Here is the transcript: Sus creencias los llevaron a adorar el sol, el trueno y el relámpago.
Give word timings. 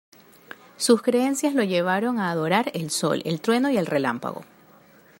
Sus 0.77 1.03
creencias 1.03 1.53
los 1.53 1.67
llevaron 1.67 2.17
a 2.17 2.31
adorar 2.31 2.71
el 2.73 2.89
sol, 2.89 3.21
el 3.23 3.39
trueno 3.39 3.69
y 3.69 3.77
el 3.77 3.85
relámpago. 3.85 4.43